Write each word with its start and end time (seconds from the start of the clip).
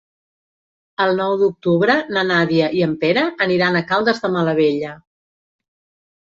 El 1.03 1.11
nou 1.19 1.35
d'octubre 1.41 1.97
na 2.17 2.23
Nàdia 2.29 2.69
i 2.79 2.81
en 2.87 2.95
Pere 3.05 3.27
aniran 3.47 3.79
a 3.79 3.85
Caldes 3.93 4.23
de 4.25 4.33
Malavella. 4.39 4.97